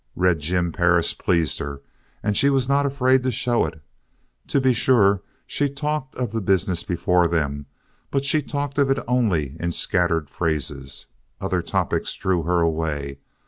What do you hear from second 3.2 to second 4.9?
to show it. To be